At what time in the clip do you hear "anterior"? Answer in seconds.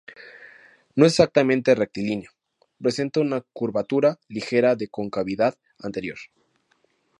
5.77-6.17